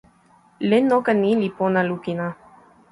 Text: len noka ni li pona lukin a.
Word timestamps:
len 0.69 0.83
noka 0.91 1.11
ni 1.21 1.29
li 1.41 1.49
pona 1.57 1.81
lukin 1.89 2.19
a. 2.27 2.29